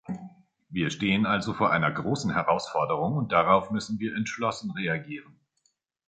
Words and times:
Wir 0.69 0.89
stehen 0.89 1.27
also 1.27 1.53
vor 1.53 1.69
einer 1.69 1.91
großen 1.91 2.33
Herausforderung 2.33 3.17
und 3.17 3.31
darauf 3.31 3.69
müssen 3.69 3.99
wir 3.99 4.15
entschlossen 4.15 4.71
reagieren. 4.71 5.39